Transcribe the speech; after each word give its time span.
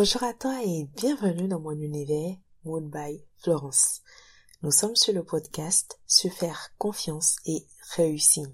Bonjour 0.00 0.22
à 0.22 0.32
toi 0.32 0.62
et 0.64 0.84
bienvenue 0.96 1.48
dans 1.48 1.58
mon 1.58 1.72
univers 1.72 2.36
Mood 2.62 2.88
by 2.88 3.20
Florence. 3.38 4.00
Nous 4.62 4.70
sommes 4.70 4.94
sur 4.94 5.12
le 5.12 5.24
podcast 5.24 5.98
Se 6.06 6.28
faire 6.28 6.72
confiance 6.78 7.34
et 7.46 7.66
réussir. 7.96 8.46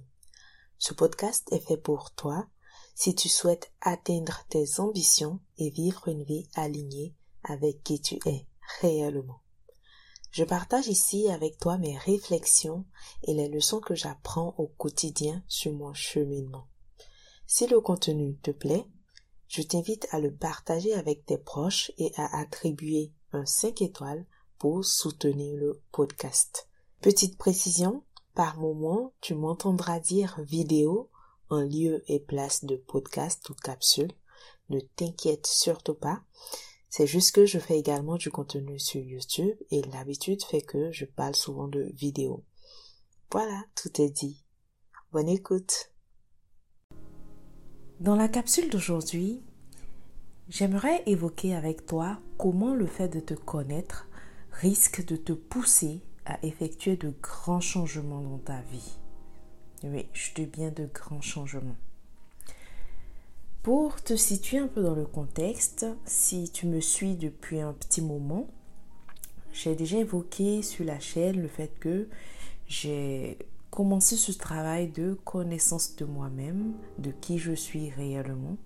Ce 0.79 0.95
podcast 0.95 1.47
est 1.53 1.61
fait 1.61 1.77
pour 1.77 2.13
toi 2.13 2.47
si 2.95 3.15
tu 3.15 3.29
souhaites 3.29 3.71
atteindre 3.83 4.47
tes 4.49 4.65
ambitions 4.81 5.39
et 5.59 5.69
vivre 5.69 6.09
une 6.09 6.23
vie 6.23 6.49
alignée 6.55 7.15
avec 7.43 7.83
qui 7.83 8.01
tu 8.01 8.19
es 8.25 8.47
réellement. 8.81 9.43
Je 10.31 10.45
partage 10.45 10.89
ici 10.89 11.29
avec 11.29 11.59
toi 11.59 11.77
mes 11.77 11.99
réflexions 11.99 12.87
et 13.25 13.35
les 13.35 13.49
leçons 13.49 13.81
que 13.81 13.95
j'apprends 13.95 14.55
au 14.57 14.69
quotidien 14.69 15.45
sur 15.47 15.75
mon 15.75 15.93
cheminement. 15.93 16.69
Si 17.47 17.67
le 17.67 17.83
contenu 17.83 18.39
te 18.39 18.51
plaît, 18.51 18.87
je 19.55 19.63
t'invite 19.63 20.09
à 20.11 20.19
le 20.19 20.35
partager 20.35 20.95
avec 20.95 21.27
tes 21.27 21.39
proches 21.39 21.93
et 21.97 22.11
à 22.17 22.41
attribuer 22.41 23.13
un 23.31 23.47
5 23.47 23.83
étoiles 23.83 24.27
pour 24.59 24.85
soutenir 24.85 25.57
le 25.57 25.81
podcast. 25.93 26.69
Petite 27.01 27.39
précision, 27.39 28.03
par 28.35 28.59
moment, 28.59 29.13
tu 29.21 29.37
m'entendras 29.37 30.01
dire 30.01 30.41
vidéo 30.41 31.09
en 31.51 31.61
lieu 31.61 32.03
et 32.09 32.19
place 32.19 32.65
de 32.65 32.75
podcast 32.75 33.49
ou 33.49 33.55
capsule. 33.55 34.11
Ne 34.71 34.81
t'inquiète 34.81 35.47
surtout 35.47 35.95
pas. 35.95 36.25
C'est 36.91 37.07
juste 37.07 37.31
que 37.31 37.47
je 37.47 37.61
fais 37.61 37.79
également 37.79 38.17
du 38.17 38.33
contenu 38.33 38.81
sur 38.81 39.03
YouTube 39.03 39.57
et 39.71 39.83
l'habitude 39.83 40.43
fait 40.43 40.63
que 40.63 40.91
je 40.91 41.05
parle 41.05 41.37
souvent 41.37 41.69
de 41.69 41.93
vidéo. 41.95 42.43
Voilà, 43.31 43.63
tout 43.77 44.03
est 44.03 44.11
dit. 44.11 44.45
Bonne 45.13 45.29
écoute. 45.29 45.94
Dans 48.01 48.17
la 48.17 48.27
capsule 48.27 48.71
d'aujourd'hui, 48.71 49.41
j'aimerais 50.49 51.05
évoquer 51.07 51.55
avec 51.55 51.87
toi 51.87 52.19
comment 52.37 52.75
le 52.75 52.87
fait 52.87 53.09
de 53.09 53.21
te 53.21 53.35
connaître 53.35 54.09
risque 54.51 55.05
de 55.07 55.15
te 55.15 55.33
pousser 55.33 56.01
à 56.27 56.45
effectuer 56.45 56.97
de 56.97 57.15
grands 57.23 57.61
changements 57.61 58.21
dans 58.21 58.39
ta 58.39 58.61
vie. 58.73 58.99
Oui, 59.85 60.07
je 60.13 60.35
dis 60.35 60.47
bien 60.47 60.71
de 60.71 60.89
grands 60.93 61.21
changements. 61.21 61.77
Pour 63.63 64.03
te 64.03 64.17
situer 64.17 64.59
un 64.59 64.67
peu 64.67 64.83
dans 64.83 64.97
le 64.97 65.07
contexte, 65.07 65.87
si 66.05 66.51
tu 66.51 66.67
me 66.67 66.81
suis 66.81 67.15
depuis 67.15 67.61
un 67.61 67.73
petit 67.73 68.03
moment, 68.03 68.49
j'ai 69.53 69.77
déjà 69.77 69.99
évoqué 69.99 70.63
sur 70.63 70.85
la 70.85 70.99
chaîne 70.99 71.41
le 71.41 71.49
fait 71.49 71.71
que 71.79 72.09
j'ai 72.67 73.39
commencer 73.75 74.15
ce 74.15 74.31
travail 74.31 74.87
de 74.87 75.15
connaissance 75.25 75.97
de 75.97 76.05
moi-même, 76.05 76.75
de 76.99 77.11
qui 77.11 77.39
je 77.39 77.51
suis 77.51 77.91
réellement. 77.91 78.57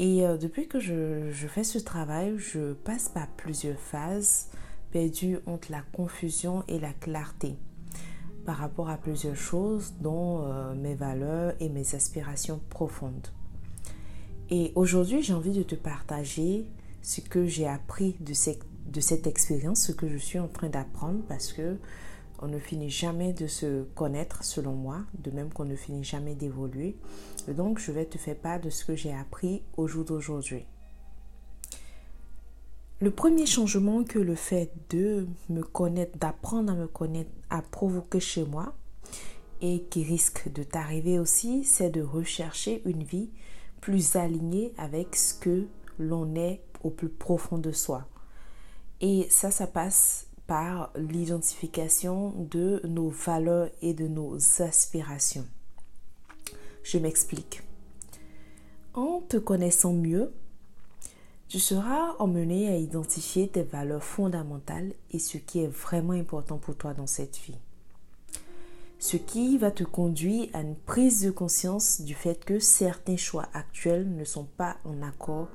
Et 0.00 0.26
euh, 0.26 0.36
depuis 0.36 0.66
que 0.66 0.80
je, 0.80 1.30
fais 1.46 1.62
ce 1.62 1.78
travail, 1.78 2.34
je 2.36 2.72
passe 2.72 3.08
par 3.08 3.28
plusieurs 3.28 3.78
phases 3.78 4.48
perdues 4.90 5.38
entre 5.46 5.70
la 5.70 5.82
confusion 5.92 6.64
et 6.66 6.80
la 6.80 6.92
clarté 6.94 7.54
par 8.44 8.56
rapport 8.56 8.90
à 8.90 8.96
plusieurs 8.96 9.36
choses, 9.36 9.94
dont 10.00 10.42
euh, 10.42 10.74
mes 10.74 10.96
valeurs 10.96 11.54
et 11.60 11.68
mes 11.68 11.94
aspirations 11.94 12.60
profondes. 12.70 13.28
Et 14.50 14.72
aujourd'hui, 14.74 15.22
j'ai 15.22 15.34
envie 15.34 15.52
de 15.52 15.62
te 15.62 15.76
partager 15.76 16.66
ce 17.02 17.20
que 17.20 17.46
j'ai 17.46 17.68
appris 17.68 18.16
de, 18.18 18.32
de 18.90 19.00
cette 19.00 19.28
expérience, 19.28 19.80
ce 19.80 19.92
que 19.92 20.08
je 20.08 20.16
suis 20.16 20.40
en 20.40 20.48
train 20.48 20.70
d'apprendre, 20.70 21.20
parce 21.28 21.52
que 21.52 21.76
on 22.38 22.48
ne 22.48 22.58
finit 22.58 22.90
jamais 22.90 23.32
de 23.32 23.46
se 23.46 23.82
connaître, 23.94 24.44
selon 24.44 24.72
moi, 24.72 25.00
de 25.14 25.30
même 25.30 25.52
qu'on 25.52 25.64
ne 25.64 25.76
finit 25.76 26.04
jamais 26.04 26.34
d'évoluer. 26.34 26.96
Donc, 27.48 27.78
je 27.78 27.92
vais 27.92 28.04
te 28.04 28.18
faire 28.18 28.36
part 28.36 28.60
de 28.60 28.70
ce 28.70 28.84
que 28.84 28.94
j'ai 28.94 29.12
appris 29.12 29.62
au 29.76 29.86
jour 29.86 30.04
d'aujourd'hui. 30.04 30.64
Le 33.00 33.10
premier 33.10 33.46
changement 33.46 34.02
que 34.04 34.18
le 34.18 34.34
fait 34.34 34.72
de 34.90 35.26
me 35.48 35.62
connaître, 35.62 36.18
d'apprendre 36.18 36.72
à 36.72 36.76
me 36.76 36.88
connaître, 36.88 37.30
a 37.50 37.62
provoqué 37.62 38.20
chez 38.20 38.44
moi, 38.44 38.74
et 39.60 39.84
qui 39.90 40.04
risque 40.04 40.52
de 40.52 40.62
t'arriver 40.62 41.18
aussi, 41.18 41.64
c'est 41.64 41.90
de 41.90 42.02
rechercher 42.02 42.82
une 42.84 43.02
vie 43.02 43.30
plus 43.80 44.16
alignée 44.16 44.72
avec 44.78 45.16
ce 45.16 45.34
que 45.34 45.66
l'on 45.98 46.34
est 46.36 46.62
au 46.84 46.90
plus 46.90 47.08
profond 47.08 47.58
de 47.58 47.72
soi. 47.72 48.06
Et 49.00 49.26
ça, 49.30 49.50
ça 49.50 49.66
passe 49.66 50.27
par 50.48 50.90
l'identification 50.96 52.34
de 52.50 52.80
nos 52.84 53.10
valeurs 53.10 53.68
et 53.82 53.92
de 53.92 54.08
nos 54.08 54.38
aspirations. 54.60 55.46
Je 56.82 56.98
m'explique. 56.98 57.62
En 58.94 59.20
te 59.20 59.36
connaissant 59.36 59.92
mieux, 59.92 60.32
tu 61.48 61.60
seras 61.60 62.16
emmené 62.18 62.68
à 62.70 62.76
identifier 62.78 63.48
tes 63.48 63.62
valeurs 63.62 64.02
fondamentales 64.02 64.94
et 65.10 65.18
ce 65.18 65.36
qui 65.36 65.60
est 65.60 65.68
vraiment 65.68 66.14
important 66.14 66.56
pour 66.56 66.76
toi 66.76 66.94
dans 66.94 67.06
cette 67.06 67.36
vie. 67.36 67.58
Ce 68.98 69.18
qui 69.18 69.58
va 69.58 69.70
te 69.70 69.84
conduire 69.84 70.48
à 70.54 70.62
une 70.62 70.76
prise 70.76 71.22
de 71.22 71.30
conscience 71.30 72.00
du 72.00 72.14
fait 72.14 72.42
que 72.42 72.58
certains 72.58 73.18
choix 73.18 73.48
actuels 73.52 74.16
ne 74.16 74.24
sont 74.24 74.46
pas 74.56 74.78
en 74.84 75.02
accord 75.02 75.48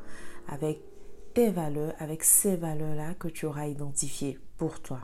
avec 0.47 0.92
tes 1.33 1.49
valeurs, 1.49 1.93
avec 1.99 2.23
ces 2.23 2.55
valeurs-là 2.55 3.13
que 3.15 3.27
tu 3.27 3.45
auras 3.45 3.67
identifiées 3.67 4.39
pour 4.57 4.81
toi. 4.81 5.01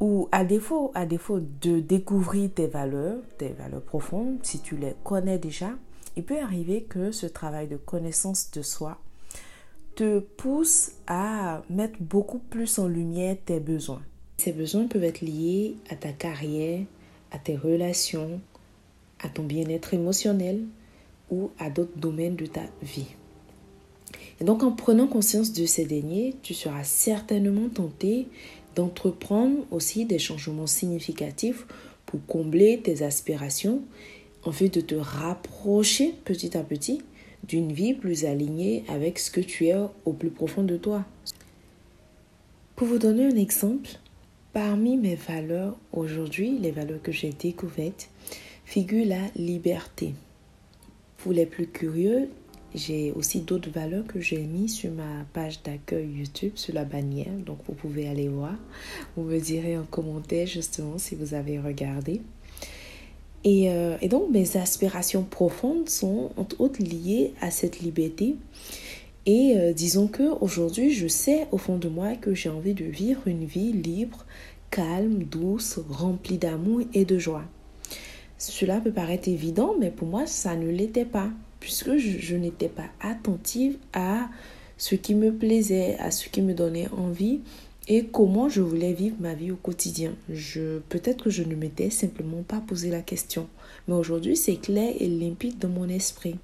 Ou 0.00 0.28
à 0.32 0.44
défaut, 0.44 0.90
à 0.94 1.06
défaut 1.06 1.40
de 1.40 1.80
découvrir 1.80 2.50
tes 2.52 2.66
valeurs, 2.66 3.18
tes 3.38 3.50
valeurs 3.50 3.82
profondes, 3.82 4.38
si 4.42 4.60
tu 4.60 4.76
les 4.76 4.94
connais 5.04 5.38
déjà, 5.38 5.70
il 6.16 6.24
peut 6.24 6.40
arriver 6.40 6.82
que 6.82 7.10
ce 7.10 7.26
travail 7.26 7.68
de 7.68 7.76
connaissance 7.76 8.50
de 8.50 8.62
soi 8.62 8.98
te 9.94 10.18
pousse 10.18 10.92
à 11.06 11.62
mettre 11.70 11.96
beaucoup 12.00 12.38
plus 12.38 12.78
en 12.78 12.88
lumière 12.88 13.36
tes 13.44 13.60
besoins. 13.60 14.02
Ces 14.36 14.52
besoins 14.52 14.86
peuvent 14.86 15.04
être 15.04 15.20
liés 15.20 15.76
à 15.88 15.96
ta 15.96 16.12
carrière, 16.12 16.84
à 17.30 17.38
tes 17.38 17.56
relations, 17.56 18.40
à 19.20 19.28
ton 19.28 19.44
bien-être 19.44 19.94
émotionnel 19.94 20.64
ou 21.30 21.50
à 21.58 21.70
d'autres 21.70 21.96
domaines 21.96 22.36
de 22.36 22.46
ta 22.46 22.62
vie. 22.82 23.14
Et 24.40 24.44
donc 24.44 24.62
en 24.62 24.72
prenant 24.72 25.06
conscience 25.06 25.52
de 25.52 25.66
ces 25.66 25.84
derniers, 25.84 26.34
tu 26.42 26.54
seras 26.54 26.84
certainement 26.84 27.68
tenté 27.68 28.26
d'entreprendre 28.74 29.66
aussi 29.70 30.04
des 30.04 30.18
changements 30.18 30.66
significatifs 30.66 31.66
pour 32.06 32.24
combler 32.26 32.80
tes 32.82 33.02
aspirations 33.02 33.82
en 34.44 34.50
vue 34.50 34.68
de 34.68 34.80
te 34.80 34.94
rapprocher 34.94 36.14
petit 36.24 36.56
à 36.56 36.62
petit 36.62 37.00
d'une 37.46 37.72
vie 37.72 37.94
plus 37.94 38.24
alignée 38.24 38.84
avec 38.88 39.18
ce 39.18 39.30
que 39.30 39.40
tu 39.40 39.66
es 39.66 39.76
au 40.04 40.12
plus 40.12 40.30
profond 40.30 40.62
de 40.62 40.76
toi. 40.76 41.04
Pour 42.76 42.88
vous 42.88 42.98
donner 42.98 43.26
un 43.26 43.36
exemple, 43.36 43.90
parmi 44.52 44.96
mes 44.96 45.14
valeurs 45.14 45.76
aujourd'hui, 45.92 46.58
les 46.58 46.70
valeurs 46.70 47.02
que 47.02 47.12
j'ai 47.12 47.30
découvertes, 47.30 48.08
figure 48.64 49.06
la 49.06 49.20
liberté. 49.36 50.14
Pour 51.18 51.32
les 51.32 51.46
plus 51.46 51.66
curieux, 51.66 52.28
j'ai 52.74 53.12
aussi 53.12 53.40
d'autres 53.40 53.70
valeurs 53.70 54.06
que 54.06 54.20
j'ai 54.20 54.38
mis 54.38 54.68
sur 54.68 54.90
ma 54.90 55.24
page 55.32 55.62
d'accueil 55.62 56.08
YouTube, 56.18 56.52
sur 56.56 56.74
la 56.74 56.84
bannière. 56.84 57.32
Donc, 57.46 57.58
vous 57.68 57.74
pouvez 57.74 58.08
aller 58.08 58.28
voir. 58.28 58.54
Vous 59.16 59.22
me 59.22 59.38
direz 59.38 59.78
en 59.78 59.84
commentaire 59.84 60.46
justement 60.46 60.98
si 60.98 61.14
vous 61.14 61.34
avez 61.34 61.58
regardé. 61.58 62.20
Et, 63.44 63.70
euh, 63.70 63.96
donc, 64.08 64.30
mes 64.30 64.56
aspirations 64.56 65.22
profondes 65.22 65.88
sont 65.88 66.30
entre 66.36 66.60
autres 66.60 66.82
liées 66.82 67.32
à 67.40 67.50
cette 67.50 67.80
liberté. 67.80 68.36
Et 69.26 69.54
euh, 69.56 69.72
disons 69.72 70.08
que 70.08 70.24
aujourd'hui, 70.40 70.90
je 70.90 71.06
sais 71.06 71.46
au 71.52 71.58
fond 71.58 71.78
de 71.78 71.88
moi 71.88 72.14
que 72.14 72.34
j'ai 72.34 72.48
envie 72.48 72.74
de 72.74 72.84
vivre 72.84 73.26
une 73.26 73.44
vie 73.44 73.72
libre, 73.72 74.26
calme, 74.70 75.22
douce, 75.22 75.78
remplie 75.88 76.38
d'amour 76.38 76.82
et 76.92 77.04
de 77.04 77.18
joie. 77.18 77.44
Cela 78.36 78.80
peut 78.80 78.90
paraître 78.90 79.28
évident, 79.28 79.74
mais 79.78 79.90
pour 79.90 80.08
moi, 80.08 80.26
ça 80.26 80.56
ne 80.56 80.68
l'était 80.68 81.04
pas 81.04 81.30
puisque 81.64 81.96
je, 81.96 82.36
n'étais 82.36 82.68
pas 82.68 82.90
attentive 83.00 83.78
à 83.94 84.28
ce 84.76 84.94
qui 84.96 85.14
me 85.14 85.32
plaisait, 85.32 85.96
à 85.98 86.10
ce 86.10 86.28
qui 86.28 86.42
me 86.42 86.52
donnait 86.52 86.88
envie 86.90 87.40
et 87.88 88.04
comment 88.04 88.50
je 88.50 88.60
voulais 88.60 88.92
vivre 88.92 89.16
ma 89.18 89.32
vie 89.32 89.50
au 89.50 89.56
quotidien. 89.56 90.12
Je 90.28 90.80
peut-être 90.90 91.24
que 91.24 91.30
je 91.30 91.42
ne 91.42 91.54
m'étais 91.54 91.88
simplement 91.88 92.42
pas 92.42 92.60
posé 92.60 92.90
la 92.90 93.00
question, 93.00 93.48
mais 93.88 93.94
aujourd'hui 93.94 94.36
c'est 94.36 94.56
clair 94.56 94.92
et 95.00 95.06
limpide 95.06 95.58
dans 95.58 95.70
mon 95.70 95.88
esprit. 95.88 96.36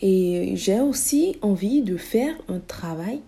Et 0.00 0.52
j'ai 0.54 0.80
aussi 0.80 1.36
envie 1.42 1.82
de 1.82 1.98
faire 1.98 2.34
un 2.48 2.60
travail 2.60 3.20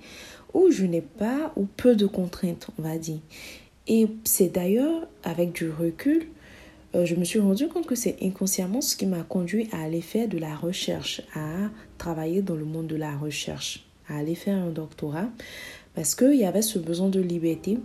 où 0.55 0.71
je 0.71 0.87
n'ai 0.87 1.03
pas 1.03 1.53
ou 1.57 1.67
peu 1.77 1.95
de 1.95 2.07
contraintes, 2.07 2.69
on 2.79 2.83
va 2.83 2.97
dire. 2.97 3.21
Et 3.87 4.07
c'est 4.25 4.49
d'ailleurs 4.49 5.07
avec 5.25 5.53
du 5.53 5.69
recul 5.69 6.27
euh, 6.95 7.05
je 7.05 7.15
me 7.17 7.25
suis 7.25 7.41
rendu 7.41 7.69
compte 7.69 7.87
que 7.87 7.95
c'est 7.95 8.17
inconsciemment 8.23 8.81
ce 8.81 8.97
qui 8.97 9.07
m'a 9.07 9.23
conduit 9.23 9.69
à 9.73 9.83
aller 9.83 10.01
faire 10.01 10.29
de 10.29 10.39
la 10.39 10.55
recherche, 10.55 11.23
à 11.35 11.71
travailler 11.99 12.43
dans 12.43 12.55
le 12.55 12.65
monde 12.65 12.87
de 12.87 12.97
la 12.97 13.17
recherche, 13.17 13.85
à 14.09 14.19
aller 14.19 14.35
faire 14.35 14.57
un 14.57 14.71
doctorat, 14.71 15.29
parce 15.95 16.15
qu'il 16.15 16.37
y 16.37 16.45
avait 16.45 16.63
ce 16.63 16.79
besoin 16.79 17.09
de 17.09 17.21
liberté. 17.21 17.79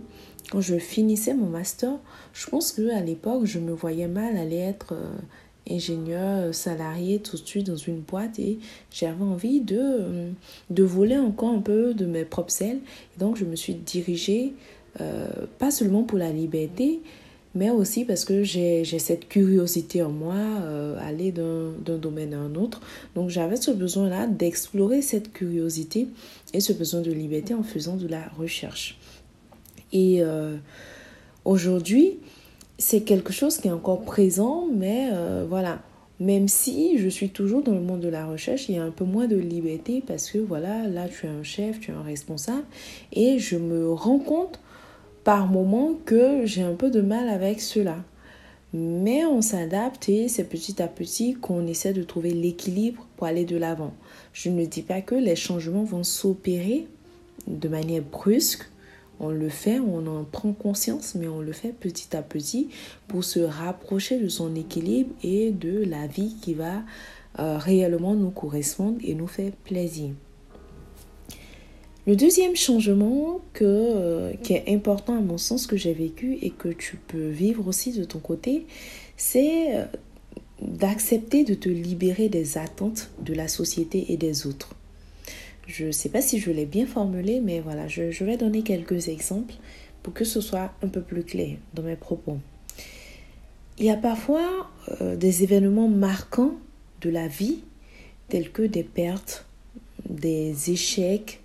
Quand 0.50 0.60
je 0.60 0.78
finissais 0.78 1.34
mon 1.34 1.46
master, 1.46 1.92
je 2.32 2.46
pense 2.48 2.72
qu'à 2.72 3.00
l'époque, 3.00 3.44
je 3.44 3.58
me 3.58 3.72
voyais 3.72 4.08
mal 4.08 4.36
aller 4.36 4.58
être 4.58 4.94
euh, 4.94 5.16
ingénieur 5.68 6.54
salarié 6.54 7.20
tout 7.20 7.36
de 7.36 7.46
suite 7.46 7.66
dans 7.66 7.76
une 7.76 8.00
boîte 8.00 8.38
et 8.38 8.58
j'avais 8.92 9.22
envie 9.22 9.60
de, 9.60 10.30
de 10.70 10.82
voler 10.82 11.18
encore 11.18 11.50
un 11.50 11.60
peu 11.60 11.94
de 11.94 12.06
mes 12.06 12.24
propres 12.24 12.62
ailes. 12.62 12.80
donc 13.18 13.36
je 13.36 13.44
me 13.44 13.54
suis 13.54 13.74
dirigée, 13.74 14.54
pas 15.58 15.70
seulement 15.70 16.02
pour 16.02 16.18
la 16.18 16.32
liberté, 16.32 17.00
mais 17.54 17.70
aussi 17.70 18.04
parce 18.04 18.24
que 18.24 18.42
j'ai 18.44 18.84
cette 18.84 19.28
curiosité 19.28 20.02
en 20.02 20.10
moi, 20.10 20.34
euh, 20.34 20.96
aller 21.00 21.32
d'un 21.32 21.98
domaine 21.98 22.34
à 22.34 22.38
un 22.38 22.54
autre. 22.54 22.80
Donc 23.14 23.30
j'avais 23.30 23.56
ce 23.56 23.70
besoin-là 23.70 24.26
d'explorer 24.26 25.02
cette 25.02 25.32
curiosité 25.32 26.08
et 26.54 26.60
ce 26.60 26.72
besoin 26.72 27.00
de 27.00 27.10
liberté 27.10 27.54
en 27.54 27.62
faisant 27.62 27.96
de 27.96 28.06
la 28.06 28.28
recherche. 28.38 28.98
Et 29.92 30.18
euh, 30.22 30.56
aujourd'hui, 31.44 32.18
c'est 32.78 33.00
quelque 33.00 33.32
chose 33.32 33.58
qui 33.58 33.68
est 33.68 33.72
encore 33.72 34.02
présent, 34.02 34.66
mais 34.72 35.10
euh, 35.12 35.44
voilà, 35.48 35.82
même 36.20 36.46
si 36.46 36.98
je 36.98 37.08
suis 37.08 37.30
toujours 37.30 37.62
dans 37.62 37.74
le 37.74 37.80
monde 37.80 38.00
de 38.00 38.08
la 38.08 38.26
recherche, 38.26 38.68
il 38.68 38.76
y 38.76 38.78
a 38.78 38.84
un 38.84 38.90
peu 38.90 39.04
moins 39.04 39.26
de 39.26 39.36
liberté 39.36 40.02
parce 40.06 40.30
que 40.30 40.38
voilà, 40.38 40.86
là 40.86 41.08
tu 41.08 41.26
es 41.26 41.28
un 41.28 41.42
chef, 41.42 41.80
tu 41.80 41.90
es 41.90 41.94
un 41.94 42.02
responsable, 42.02 42.64
et 43.12 43.38
je 43.38 43.56
me 43.56 43.90
rends 43.92 44.18
compte 44.18 44.60
par 45.24 45.46
moment 45.46 45.94
que 46.04 46.46
j'ai 46.46 46.62
un 46.62 46.74
peu 46.74 46.90
de 46.90 47.00
mal 47.00 47.28
avec 47.28 47.60
cela. 47.60 47.96
Mais 48.72 49.24
on 49.24 49.42
s'adapte 49.42 50.08
et 50.08 50.28
c'est 50.28 50.44
petit 50.44 50.80
à 50.80 50.86
petit 50.86 51.34
qu'on 51.34 51.66
essaie 51.66 51.92
de 51.92 52.04
trouver 52.04 52.30
l'équilibre 52.30 53.06
pour 53.16 53.26
aller 53.26 53.44
de 53.44 53.56
l'avant. 53.56 53.92
Je 54.32 54.48
ne 54.48 54.64
dis 54.64 54.82
pas 54.82 55.00
que 55.00 55.16
les 55.16 55.34
changements 55.34 55.82
vont 55.82 56.04
s'opérer 56.04 56.86
de 57.48 57.68
manière 57.68 58.02
brusque. 58.02 58.70
On 59.18 59.30
le 59.30 59.48
fait, 59.48 59.80
on 59.80 60.06
en 60.06 60.24
prend 60.24 60.52
conscience, 60.52 61.14
mais 61.14 61.28
on 61.28 61.40
le 61.40 61.52
fait 61.52 61.72
petit 61.72 62.16
à 62.16 62.22
petit 62.22 62.68
pour 63.08 63.24
se 63.24 63.40
rapprocher 63.40 64.18
de 64.18 64.28
son 64.28 64.54
équilibre 64.54 65.10
et 65.22 65.50
de 65.50 65.84
la 65.84 66.06
vie 66.06 66.36
qui 66.40 66.54
va 66.54 66.82
euh, 67.38 67.58
réellement 67.58 68.14
nous 68.14 68.30
correspondre 68.30 68.98
et 69.02 69.14
nous 69.14 69.26
faire 69.26 69.52
plaisir. 69.64 70.10
Le 72.06 72.16
deuxième 72.16 72.56
changement 72.56 73.40
que, 73.52 73.64
euh, 73.64 74.32
qui 74.42 74.54
est 74.54 74.64
important 74.68 75.18
à 75.18 75.20
mon 75.20 75.36
sens 75.36 75.66
que 75.66 75.76
j'ai 75.76 75.92
vécu 75.92 76.38
et 76.40 76.50
que 76.50 76.68
tu 76.68 76.96
peux 76.96 77.28
vivre 77.28 77.68
aussi 77.68 77.92
de 77.92 78.04
ton 78.04 78.20
côté, 78.20 78.66
c'est 79.18 79.76
euh, 79.76 79.84
d'accepter 80.62 81.44
de 81.44 81.54
te 81.54 81.68
libérer 81.68 82.30
des 82.30 82.56
attentes 82.56 83.10
de 83.20 83.34
la 83.34 83.48
société 83.48 84.12
et 84.12 84.16
des 84.16 84.46
autres. 84.46 84.74
Je 85.66 85.86
ne 85.86 85.92
sais 85.92 86.08
pas 86.08 86.22
si 86.22 86.38
je 86.38 86.50
l'ai 86.50 86.64
bien 86.64 86.86
formulé, 86.86 87.40
mais 87.40 87.60
voilà, 87.60 87.86
je, 87.86 88.24
vais 88.24 88.36
donner 88.38 88.62
quelques 88.62 89.08
exemples 89.08 89.54
pour 90.02 90.14
que 90.14 90.24
ce 90.24 90.40
soit 90.40 90.72
un 90.82 90.88
peu 90.88 91.02
plus 91.02 91.22
clair 91.22 91.58
dans 91.74 91.82
mes 91.82 91.96
propos. 91.96 92.38
Il 93.78 93.84
y 93.84 93.90
a 93.90 93.96
parfois 93.96 94.70
euh, 95.00 95.16
des 95.16 95.42
événements 95.42 95.88
marquants 95.88 96.54
de 97.02 97.10
la 97.10 97.28
vie, 97.28 97.58
tels 98.28 98.50
que 98.50 98.62
des 98.62 98.84
pertes, 98.84 99.46
des 100.08 100.70
échecs, 100.70 101.39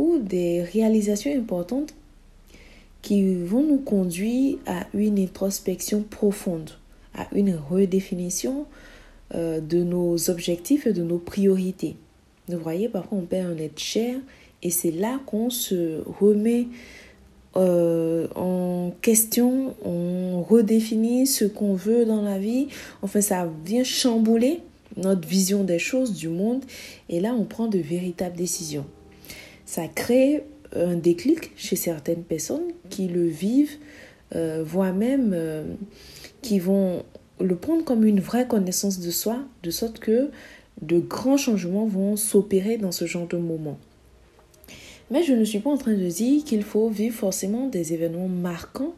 ou 0.00 0.18
des 0.18 0.62
réalisations 0.62 1.30
importantes 1.36 1.94
qui 3.02 3.34
vont 3.34 3.62
nous 3.62 3.78
conduire 3.78 4.56
à 4.66 4.86
une 4.94 5.18
introspection 5.18 6.02
profonde, 6.02 6.70
à 7.14 7.26
une 7.34 7.54
redéfinition 7.54 8.64
euh, 9.34 9.60
de 9.60 9.82
nos 9.82 10.30
objectifs 10.30 10.86
et 10.86 10.94
de 10.94 11.02
nos 11.02 11.18
priorités. 11.18 11.96
Vous 12.48 12.58
voyez, 12.58 12.88
parfois 12.88 13.18
on 13.18 13.26
perd 13.26 13.52
un 13.52 13.58
être 13.58 13.78
cher 13.78 14.16
et 14.62 14.70
c'est 14.70 14.90
là 14.90 15.20
qu'on 15.26 15.50
se 15.50 16.02
remet 16.18 16.68
euh, 17.56 18.26
en 18.36 18.92
question, 19.02 19.74
on 19.84 20.42
redéfinit 20.42 21.26
ce 21.26 21.44
qu'on 21.44 21.74
veut 21.74 22.06
dans 22.06 22.22
la 22.22 22.38
vie. 22.38 22.68
Enfin, 23.02 23.20
ça 23.20 23.48
vient 23.66 23.84
chambouler 23.84 24.60
notre 24.96 25.26
vision 25.28 25.62
des 25.62 25.78
choses, 25.78 26.14
du 26.14 26.28
monde. 26.28 26.64
Et 27.08 27.20
là, 27.20 27.34
on 27.36 27.44
prend 27.44 27.66
de 27.66 27.78
véritables 27.78 28.36
décisions 28.36 28.86
ça 29.70 29.86
crée 29.86 30.42
un 30.74 30.96
déclic 30.96 31.52
chez 31.54 31.76
certaines 31.76 32.24
personnes 32.24 32.72
qui 32.88 33.06
le 33.06 33.24
vivent, 33.28 33.76
euh, 34.34 34.64
voire 34.66 34.92
même 34.92 35.30
euh, 35.32 35.62
qui 36.42 36.58
vont 36.58 37.04
le 37.38 37.54
prendre 37.54 37.84
comme 37.84 38.04
une 38.04 38.18
vraie 38.18 38.48
connaissance 38.48 38.98
de 38.98 39.12
soi, 39.12 39.38
de 39.62 39.70
sorte 39.70 40.00
que 40.00 40.30
de 40.82 40.98
grands 40.98 41.36
changements 41.36 41.86
vont 41.86 42.16
s'opérer 42.16 42.78
dans 42.78 42.90
ce 42.90 43.04
genre 43.04 43.28
de 43.28 43.36
moment. 43.36 43.78
Mais 45.12 45.22
je 45.22 45.34
ne 45.34 45.44
suis 45.44 45.60
pas 45.60 45.70
en 45.70 45.78
train 45.78 45.94
de 45.94 46.08
dire 46.08 46.42
qu'il 46.42 46.64
faut 46.64 46.88
vivre 46.88 47.14
forcément 47.14 47.68
des 47.68 47.92
événements 47.92 48.26
marquants 48.26 48.96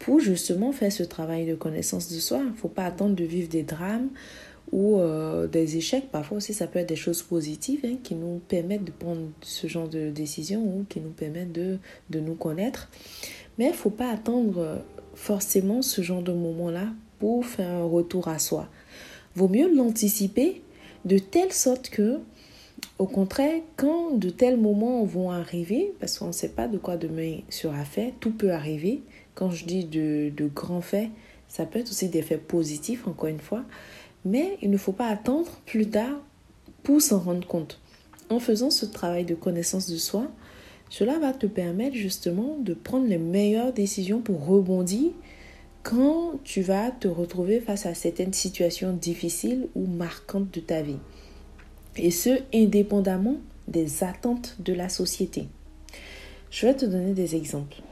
pour 0.00 0.18
justement 0.18 0.72
faire 0.72 0.90
ce 0.90 1.04
travail 1.04 1.46
de 1.46 1.54
connaissance 1.54 2.12
de 2.12 2.18
soi. 2.18 2.40
Il 2.42 2.50
ne 2.50 2.56
faut 2.56 2.66
pas 2.66 2.86
attendre 2.86 3.14
de 3.14 3.24
vivre 3.24 3.48
des 3.48 3.62
drames 3.62 4.08
ou 4.72 4.98
euh, 4.98 5.46
des 5.46 5.76
échecs. 5.76 6.10
Parfois 6.10 6.38
aussi, 6.38 6.54
ça 6.54 6.66
peut 6.66 6.78
être 6.78 6.88
des 6.88 6.96
choses 6.96 7.22
positives 7.22 7.80
hein, 7.84 7.96
qui 8.02 8.14
nous 8.14 8.40
permettent 8.48 8.84
de 8.84 8.92
prendre 8.92 9.28
ce 9.40 9.66
genre 9.66 9.88
de 9.88 10.10
décision 10.10 10.60
ou 10.60 10.84
qui 10.88 11.00
nous 11.00 11.10
permettent 11.10 11.52
de, 11.52 11.78
de 12.10 12.20
nous 12.20 12.34
connaître. 12.34 12.88
Mais 13.58 13.66
il 13.66 13.70
ne 13.70 13.76
faut 13.76 13.90
pas 13.90 14.10
attendre 14.10 14.82
forcément 15.14 15.82
ce 15.82 16.00
genre 16.00 16.22
de 16.22 16.32
moment-là 16.32 16.88
pour 17.18 17.44
faire 17.44 17.68
un 17.68 17.84
retour 17.84 18.28
à 18.28 18.38
soi. 18.38 18.68
Vaut 19.34 19.48
mieux 19.48 19.74
l'anticiper 19.74 20.62
de 21.04 21.18
telle 21.18 21.52
sorte 21.52 21.90
que, 21.90 22.20
au 22.98 23.06
contraire, 23.06 23.60
quand 23.76 24.12
de 24.12 24.30
tels 24.30 24.58
moments 24.58 25.04
vont 25.04 25.30
arriver, 25.30 25.92
parce 26.00 26.18
qu'on 26.18 26.28
ne 26.28 26.32
sait 26.32 26.50
pas 26.50 26.68
de 26.68 26.78
quoi 26.78 26.96
demain 26.96 27.38
sera 27.48 27.84
fait, 27.84 28.14
tout 28.20 28.32
peut 28.32 28.52
arriver. 28.52 29.02
Quand 29.34 29.50
je 29.50 29.64
dis 29.64 29.84
de, 29.84 30.30
de 30.36 30.46
grands 30.46 30.80
faits, 30.80 31.08
ça 31.48 31.64
peut 31.64 31.78
être 31.78 31.90
aussi 31.90 32.08
des 32.08 32.22
faits 32.22 32.46
positifs, 32.46 33.06
encore 33.06 33.28
une 33.28 33.40
fois. 33.40 33.64
Mais 34.24 34.58
il 34.62 34.70
ne 34.70 34.76
faut 34.76 34.92
pas 34.92 35.08
attendre 35.08 35.50
plus 35.66 35.88
tard 35.88 36.20
pour 36.82 37.00
s'en 37.00 37.18
rendre 37.18 37.46
compte. 37.46 37.80
En 38.30 38.40
faisant 38.40 38.70
ce 38.70 38.86
travail 38.86 39.24
de 39.24 39.34
connaissance 39.34 39.88
de 39.88 39.96
soi, 39.96 40.26
cela 40.90 41.18
va 41.18 41.32
te 41.32 41.46
permettre 41.46 41.96
justement 41.96 42.56
de 42.58 42.74
prendre 42.74 43.06
les 43.06 43.18
meilleures 43.18 43.72
décisions 43.72 44.20
pour 44.20 44.46
rebondir 44.46 45.12
quand 45.82 46.40
tu 46.44 46.62
vas 46.62 46.90
te 46.90 47.08
retrouver 47.08 47.60
face 47.60 47.86
à 47.86 47.94
certaines 47.94 48.32
situations 48.32 48.92
difficiles 48.92 49.68
ou 49.74 49.86
marquantes 49.86 50.52
de 50.52 50.60
ta 50.60 50.82
vie. 50.82 50.98
Et 51.96 52.10
ce, 52.10 52.30
indépendamment 52.54 53.36
des 53.66 54.04
attentes 54.04 54.56
de 54.60 54.72
la 54.72 54.88
société. 54.88 55.46
Je 56.50 56.66
vais 56.66 56.74
te 56.74 56.86
donner 56.86 57.12
des 57.12 57.36
exemples. 57.36 57.82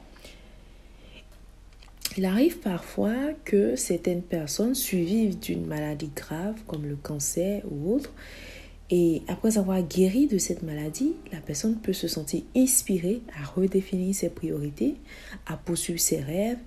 Il 2.18 2.24
arrive 2.24 2.60
parfois 2.60 3.34
que 3.44 3.76
certaines 3.76 4.22
personnes 4.22 4.74
survivent 4.74 5.38
d'une 5.38 5.66
maladie 5.66 6.10
grave 6.16 6.54
comme 6.66 6.86
le 6.86 6.96
cancer 6.96 7.62
ou 7.70 7.92
autre. 7.92 8.14
Et 8.88 9.22
après 9.28 9.58
avoir 9.58 9.82
guéri 9.82 10.26
de 10.26 10.38
cette 10.38 10.62
maladie, 10.62 11.14
la 11.30 11.40
personne 11.40 11.76
peut 11.76 11.92
se 11.92 12.08
sentir 12.08 12.42
inspirée 12.56 13.20
à 13.38 13.44
redéfinir 13.44 14.14
ses 14.14 14.30
priorités, 14.30 14.94
à 15.46 15.58
poursuivre 15.58 16.00
ses 16.00 16.20
rêves 16.20 16.58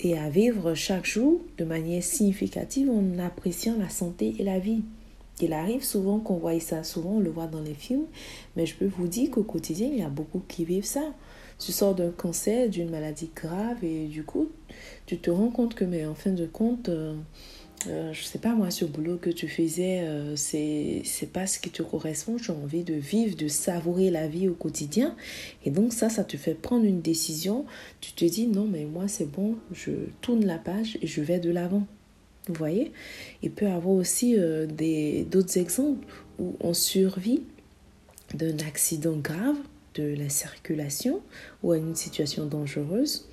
et 0.00 0.16
à 0.16 0.30
vivre 0.30 0.74
chaque 0.74 1.04
jour 1.04 1.40
de 1.58 1.64
manière 1.64 2.02
significative 2.02 2.88
en 2.88 3.18
appréciant 3.18 3.76
la 3.78 3.90
santé 3.90 4.36
et 4.38 4.44
la 4.44 4.58
vie. 4.58 4.82
Il 5.40 5.52
arrive 5.52 5.84
souvent 5.84 6.18
qu'on 6.18 6.38
voit 6.38 6.58
ça, 6.60 6.82
souvent 6.82 7.16
on 7.16 7.20
le 7.20 7.30
voit 7.30 7.46
dans 7.46 7.60
les 7.60 7.74
films, 7.74 8.06
mais 8.56 8.64
je 8.64 8.74
peux 8.74 8.86
vous 8.86 9.06
dire 9.06 9.30
qu'au 9.30 9.44
quotidien, 9.44 9.88
il 9.92 9.98
y 9.98 10.02
a 10.02 10.08
beaucoup 10.08 10.42
qui 10.48 10.64
vivent 10.64 10.84
ça 10.84 11.12
tu 11.58 11.72
sors 11.72 11.94
d'un 11.94 12.10
cancer, 12.10 12.68
d'une 12.68 12.90
maladie 12.90 13.30
grave 13.34 13.82
et 13.82 14.06
du 14.06 14.22
coup, 14.22 14.48
tu 15.06 15.18
te 15.18 15.30
rends 15.30 15.50
compte 15.50 15.74
que, 15.74 15.84
mais 15.84 16.06
en 16.06 16.14
fin 16.14 16.30
de 16.30 16.46
compte, 16.46 16.88
euh, 16.88 17.14
euh, 17.88 18.12
je 18.12 18.22
sais 18.22 18.38
pas 18.38 18.54
moi, 18.54 18.70
ce 18.70 18.84
boulot 18.84 19.16
que 19.16 19.30
tu 19.30 19.48
faisais, 19.48 20.00
euh, 20.02 20.36
c'est, 20.36 21.02
pas 21.32 21.46
ce 21.46 21.58
qui 21.58 21.70
te 21.70 21.82
correspond. 21.82 22.36
Tu 22.36 22.50
as 22.50 22.54
envie 22.54 22.84
de 22.84 22.94
vivre, 22.94 23.36
de 23.36 23.48
savourer 23.48 24.10
la 24.10 24.28
vie 24.28 24.48
au 24.48 24.54
quotidien. 24.54 25.16
Et 25.64 25.70
donc, 25.70 25.92
ça, 25.92 26.08
ça 26.08 26.24
te 26.24 26.36
fait 26.36 26.54
prendre 26.54 26.84
une 26.84 27.00
décision. 27.00 27.66
Tu 28.00 28.12
te 28.12 28.24
dis, 28.24 28.46
non, 28.46 28.66
mais 28.66 28.84
moi, 28.84 29.08
c'est 29.08 29.30
bon, 29.30 29.56
je 29.72 29.90
tourne 30.20 30.44
la 30.44 30.58
page 30.58 30.98
et 31.02 31.06
je 31.06 31.20
vais 31.22 31.40
de 31.40 31.50
l'avant. 31.50 31.86
Vous 32.46 32.54
voyez? 32.54 32.92
Il 33.42 33.50
peut 33.50 33.66
y 33.66 33.68
avoir 33.68 33.94
aussi 33.94 34.36
des, 34.68 35.24
d'autres 35.24 35.58
exemples 35.58 36.06
où 36.38 36.56
on 36.60 36.72
survit 36.72 37.42
d'un 38.34 38.58
accident 38.66 39.16
grave 39.16 39.56
de 39.98 40.14
la 40.14 40.28
circulation 40.28 41.20
ou 41.62 41.72
à 41.72 41.78
une 41.78 41.94
situation 41.94 42.46
dangereuse. 42.46 43.26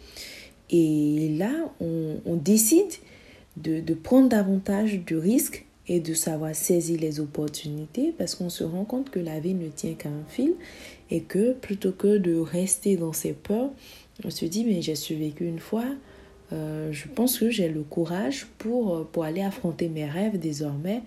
Et 0.70 1.36
là, 1.38 1.52
on, 1.80 2.36
décide 2.36 2.92
de, 3.58 3.94
prendre 3.94 4.30
davantage 4.30 5.02
de 5.06 5.16
risques 5.16 5.66
et 5.88 6.00
de 6.00 6.14
savoir 6.16 6.56
saisir 6.56 7.00
les 7.00 7.20
opportunités 7.20 8.14
parce 8.18 8.34
qu'on 8.34 8.50
se 8.50 8.64
rend 8.64 8.86
compte 8.86 9.12
que 9.12 9.20
la 9.20 9.40
vie 9.40 9.54
ne 9.54 9.70
tient 9.70 9.94
qu'à 9.94 10.10
un 10.10 10.24
fil 10.28 10.54
et 11.12 11.22
que 11.22 11.54
plutôt 11.54 11.92
que 11.92 12.18
de 12.18 12.36
rester 12.36 12.98
dans 12.98 13.14
ses 13.14 13.34
peurs, 13.34 13.70
on 14.24 14.32
se 14.32 14.46
dit 14.46 14.66
mais 14.66 14.82
j'ai 14.82 14.96
survécu 14.96 15.46
une 15.46 15.60
fois, 15.60 15.86
euh, 16.52 16.92
je 16.92 17.08
pense 17.08 17.38
que 17.38 17.52
j'ai 17.52 17.70
le 17.70 17.84
courage 17.84 18.48
pour, 18.58 19.06
pour 19.08 19.24
aller 19.24 19.44
affronter 19.44 19.88
mes 19.88 20.06
rêves 20.06 20.40
désormais 20.40 21.04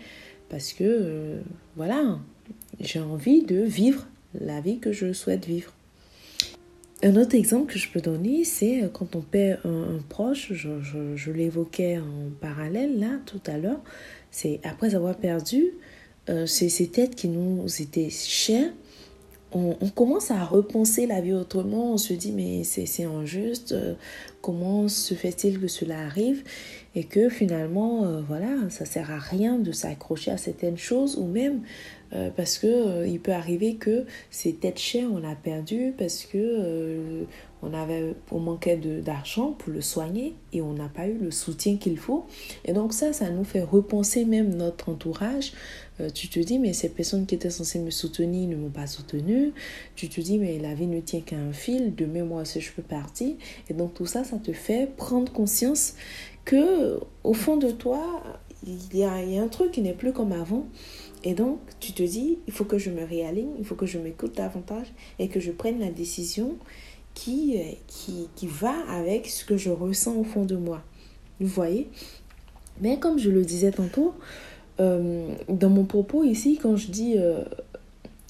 parce 0.49 0.73
que 0.73 0.85
euh, 0.85 1.41
voilà, 1.75 2.21
j'ai 2.79 3.01
envie 3.01 3.43
de 3.43 3.61
vivre 3.61 4.07
la 4.35 4.61
vie 4.61 4.79
que 4.79 4.93
je 4.93 5.13
souhaite 5.13 5.47
vivre. 5.47 5.73
Un 7.01 7.15
autre 7.15 7.37
exemple 7.37 7.73
que 7.73 7.79
je 7.79 7.89
peux 7.89 8.01
donner, 8.01 8.43
c'est 8.43 8.83
euh, 8.83 8.89
quand 8.89 9.15
on 9.15 9.21
perd 9.21 9.61
un, 9.65 10.01
proche, 10.09 10.53
je, 10.53 11.31
l'évoquais 11.31 11.99
en 11.99 12.31
parallèle 12.41 12.99
là 12.99 13.21
tout 13.25 13.41
à 13.47 13.57
l'heure, 13.57 13.81
C'est 14.33 14.61
après 14.65 14.97
avoir 14.97 15.17
perdu 15.17 15.75
euh, 16.29 16.47
ces, 16.47 16.89
têtes 16.89 17.15
qui 17.15 17.29
nous 17.29 17.65
étaient 17.81 18.11
chères, 18.11 18.73
on, 19.53 19.75
commence 19.95 20.31
à 20.31 20.45
repenser 20.45 21.07
la 21.07 21.23
vie 21.23 21.33
autrement. 21.33 21.95
On 21.95 21.97
se 21.97 22.13
dit, 22.13 22.33
mais 22.33 22.65
c'est 22.65 23.05
injuste. 23.05 23.73
Euh, 23.73 23.95
comment 24.43 24.89
se 24.89 25.15
fait-il 25.15 25.59
que 25.59 25.69
cela 25.69 26.01
arrive? 26.01 26.45
Et 26.95 27.05
que 27.05 27.31
finalement, 27.31 28.21
voilà, 28.27 28.69
ça 28.69 28.85
sert 28.85 29.11
à 29.11 29.19
rien 29.19 29.59
de 29.59 29.73
s'accrocher 29.73 30.33
à 30.33 30.37
certaines 30.37 30.77
choses 30.77 31.17
ou 31.17 31.27
même 31.27 31.63
euh, 32.13 32.31
parce 32.35 32.59
que 32.59 33.07
il 33.07 33.21
peut 33.21 33.33
arriver 33.33 33.75
que 33.75 34.05
ces 34.31 34.55
têtes 34.55 34.79
chères, 34.79 35.09
on 35.13 35.19
l'a 35.19 35.35
perdu 35.35 35.93
parce 35.97 36.25
que 36.25 37.27
on 37.63 37.75
avait 37.75 38.15
on 38.31 38.39
manquait 38.39 38.77
d'argent 38.77 39.53
pour 39.53 39.73
le 39.73 39.81
soigner 39.81 40.35
et 40.53 40.63
on 40.63 40.75
n'a 40.75 40.89
pas 40.89 41.07
eu 41.07 41.19
le 41.19 41.31
soutien 41.31 41.77
qu'il 41.77 41.99
faut. 41.99 42.27
Et 42.65 42.73
donc 42.73 42.93
ça 42.93 43.13
ça 43.13 43.31
nous 43.31 43.45
fait 43.45 43.63
repenser 43.63 44.25
même 44.25 44.55
notre 44.55 44.89
entourage. 44.89 45.53
Euh, 46.01 46.11
tu 46.11 46.29
te 46.29 46.39
dis 46.39 46.59
mais 46.59 46.73
ces 46.73 46.89
personnes 46.89 47.27
qui 47.27 47.35
étaient 47.35 47.51
censées 47.51 47.81
me 47.81 47.91
soutenir 47.91 48.49
ne 48.49 48.57
m'ont 48.57 48.71
pas 48.71 48.87
soutenu. 48.87 49.53
Tu 49.97 50.09
te 50.09 50.21
dis 50.21 50.39
mais 50.39 50.59
la 50.59 50.75
vie 50.75 50.87
ne 50.87 51.01
tient 51.01 51.21
qu'à 51.21 51.37
un 51.37 51.53
fil. 51.53 51.95
Demain 51.95 52.25
moi 52.25 52.43
aussi 52.43 52.61
je 52.61 52.73
peux 52.73 52.83
partir. 52.83 53.35
Et 53.69 53.75
donc 53.75 53.95
tout 53.95 54.07
ça 54.07 54.25
ça 54.25 54.39
te 54.39 54.53
fait 54.53 54.89
prendre 54.97 55.33
conscience 55.33 55.95
que 56.45 57.01
au 57.25 57.35
fond 57.35 57.57
de 57.57 57.71
toi 57.71 58.23
il 58.67 58.97
y 58.97 59.05
a, 59.05 59.23
il 59.23 59.35
y 59.35 59.39
a 59.39 59.43
un 59.43 59.49
truc 59.49 59.71
qui 59.73 59.83
n'est 59.83 59.93
plus 59.93 60.13
comme 60.13 60.33
avant 60.33 60.67
et 61.25 61.35
donc, 61.35 61.59
tu 61.81 61.93
te 61.93 62.03
dis, 62.03 62.39
il 62.47 62.53
faut 62.53 62.65
que 62.65 62.79
je 62.79 62.91
me 62.91 63.05
réaligne, 63.05 63.51
il 63.59 63.65
faut 63.65 63.75
que 63.75 63.87
je 63.87 63.99
m'écoute 63.99 64.37
davantage 64.37 64.87
et 65.19 65.29
que 65.29 65.41
je 65.41 65.51
prenne 65.51 65.81
la 65.81 65.91
décision 65.91 66.57
qui, 67.15 67.59
euh, 67.59 68.47
va 68.47 68.75
avec 68.89 69.27
ce 69.27 69.45
que 69.45 69.57
je 69.57 69.71
ressens 69.71 70.15
au 70.17 70.25
fond 70.25 70.45
de 70.45 70.57
moi. 70.57 70.83
Vous 71.41 71.49
voyez? 71.49 71.89
Mais 72.81 72.99
comme 72.99 73.19
je 73.19 73.31
le 73.31 73.45
disais 73.45 73.73
tantôt, 73.73 74.15
euh, 74.79 75.35
dans 75.49 75.71
mon 75.71 75.85
propos 75.85 76.23
ici, 76.23 76.59
quand 76.63 76.77
je 76.77 76.89
dis 76.89 77.15
euh, 77.17 77.43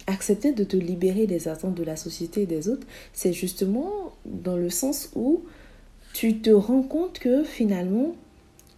accepter 0.06 0.52
de 0.52 0.64
te 0.64 0.76
libérer 0.76 1.26
des 1.26 1.48
attentes 1.48 1.74
de 1.74 1.84
la 1.84 1.96
société 1.96 2.42
et 2.42 2.46
des 2.46 2.70
autres, 2.70 2.86
c'est 3.12 3.34
justement 3.34 4.12
dans 4.24 4.56
le 4.56 4.70
sens 4.70 5.10
où 5.14 5.42
tu 6.14 6.38
te 6.38 6.50
rends 6.50 6.82
compte 6.82 7.18
que 7.18 7.44
finalement, 7.44 8.14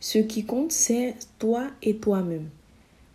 ce 0.00 0.18
qui 0.18 0.44
compte, 0.44 0.72
c'est 0.72 1.14
toi 1.38 1.68
et 1.82 1.96
toi-même. 1.96 2.48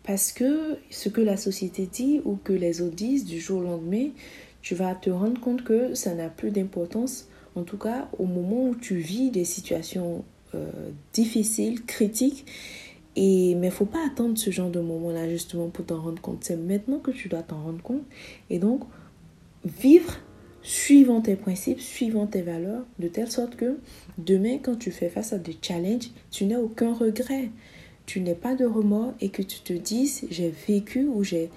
Parce 0.05 0.31
que 0.31 0.77
ce 0.91 1.09
que 1.09 1.21
la 1.21 1.35
société 1.35 1.87
dit 1.91 2.21
ou 2.25 2.35
que 2.35 2.53
les 2.53 2.81
autres 2.81 2.95
disent 2.95 3.25
du 3.25 3.39
jour 3.39 3.61
au 3.61 3.63
lendemain, 3.63 4.09
tu 4.61 4.75
vas 4.75 4.93
te 4.93 5.09
rendre 5.09 5.39
compte 5.39 5.63
que 5.63 5.95
ça 5.95 6.13
n'a 6.13 6.29
plus 6.29 6.51
d'importance, 6.51 7.27
en 7.55 7.63
tout 7.63 7.77
cas 7.77 8.07
au 8.19 8.25
moment 8.25 8.69
où 8.69 8.75
tu 8.75 8.97
vis 8.97 9.31
des 9.31 9.45
situations 9.45 10.23
euh, 10.53 10.69
difficiles, 11.13 11.83
critiques. 11.85 12.45
Et, 13.15 13.55
mais 13.55 13.67
il 13.67 13.69
ne 13.69 13.75
faut 13.75 13.85
pas 13.85 14.05
attendre 14.05 14.37
ce 14.37 14.51
genre 14.51 14.69
de 14.69 14.79
moment-là 14.79 15.29
justement 15.29 15.69
pour 15.69 15.85
t'en 15.85 16.01
rendre 16.01 16.21
compte. 16.21 16.43
C'est 16.43 16.57
maintenant 16.57 16.99
que 16.99 17.11
tu 17.11 17.29
dois 17.29 17.41
t'en 17.41 17.61
rendre 17.61 17.81
compte. 17.81 18.03
Et 18.49 18.59
donc, 18.59 18.81
vivre 19.63 20.17
suivant 20.61 21.21
tes 21.21 21.35
principes, 21.35 21.79
suivant 21.79 22.27
tes 22.27 22.41
valeurs, 22.41 22.85
de 22.99 23.07
telle 23.07 23.31
sorte 23.31 23.55
que 23.55 23.77
demain, 24.17 24.57
quand 24.61 24.75
tu 24.75 24.91
fais 24.91 25.09
face 25.09 25.31
à 25.31 25.37
des 25.37 25.55
challenges, 25.61 26.09
tu 26.31 26.45
n'as 26.45 26.59
aucun 26.59 26.93
regret. 26.93 27.49
Tu 28.05 28.21
n'es 28.21 28.35
pas 28.35 28.55
de 28.55 28.65
remords 28.65 29.13
et 29.19 29.29
que 29.29 29.41
tu 29.41 29.59
te 29.59 29.73
dises, 29.73 30.25
j'ai 30.29 30.53
vécu 30.67 31.05
ou 31.05 31.23
j'ai 31.23 31.49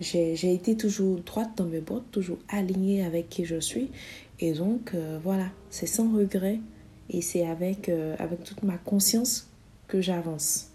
j'ai 0.00 0.52
été 0.52 0.76
toujours 0.76 1.20
droite 1.20 1.50
dans 1.56 1.64
mes 1.64 1.80
bottes, 1.80 2.10
toujours 2.10 2.38
alignée 2.48 3.04
avec 3.04 3.28
qui 3.28 3.44
je 3.44 3.60
suis. 3.60 3.90
Et 4.40 4.52
donc, 4.52 4.92
euh, 4.94 5.18
voilà, 5.22 5.46
c'est 5.70 5.86
sans 5.86 6.12
regret 6.12 6.58
et 7.10 7.22
c'est 7.22 7.46
avec, 7.46 7.88
euh, 7.88 8.16
avec 8.18 8.42
toute 8.42 8.62
ma 8.62 8.76
conscience 8.76 9.48
que 9.86 10.00
j'avance. 10.00 10.70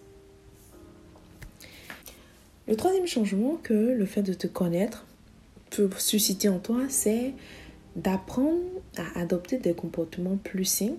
Le 2.67 2.75
troisième 2.75 3.07
changement 3.07 3.57
que 3.61 3.73
le 3.73 4.05
fait 4.05 4.21
de 4.21 4.33
te 4.33 4.47
connaître 4.47 5.05
peut 5.71 5.89
susciter 5.97 6.49
en 6.49 6.59
toi, 6.59 6.83
c'est 6.87 7.33
d'apprendre 7.95 8.61
à 8.95 9.19
adopter 9.19 9.57
des 9.57 9.73
comportements 9.73 10.37
plus 10.37 10.65
sains 10.65 10.95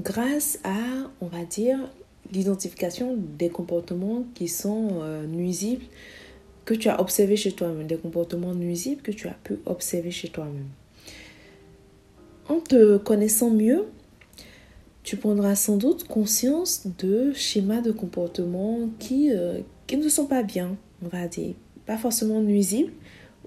grâce 0.00 0.58
à, 0.64 0.76
on 1.20 1.26
va 1.26 1.44
dire, 1.44 1.78
l'identification 2.34 3.16
des 3.38 3.48
comportements 3.48 4.24
qui 4.34 4.48
sont 4.48 5.00
euh, 5.00 5.26
nuisibles 5.26 5.84
que 6.64 6.74
tu 6.74 6.88
as 6.88 7.00
observé 7.00 7.36
chez 7.36 7.52
toi-même, 7.52 7.86
des 7.86 7.96
comportements 7.96 8.54
nuisibles 8.54 9.02
que 9.02 9.12
tu 9.12 9.28
as 9.28 9.36
pu 9.44 9.58
observer 9.66 10.10
chez 10.10 10.28
toi-même. 10.28 10.68
En 12.48 12.60
te 12.60 12.96
connaissant 12.98 13.50
mieux, 13.50 13.84
tu 15.02 15.16
prendras 15.16 15.54
sans 15.54 15.76
doute 15.76 16.04
conscience 16.04 16.86
de 16.98 17.32
schémas 17.34 17.80
de 17.80 17.92
comportement 17.92 18.88
qui, 18.98 19.30
euh, 19.30 19.60
qui 19.86 19.96
ne 19.96 20.08
sont 20.08 20.26
pas 20.26 20.42
bien, 20.42 20.76
on 21.02 21.08
va 21.08 21.28
dire. 21.28 21.54
Pas 21.86 21.98
forcément 21.98 22.40
nuisibles 22.40 22.92